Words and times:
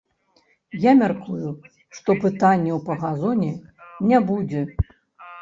Я 0.85 0.93
мяркую, 1.01 1.51
што 1.99 2.09
пытанняў 2.23 2.81
па 2.89 2.93
газоне 3.05 3.51
не 4.09 4.25
будзе. 4.33 4.67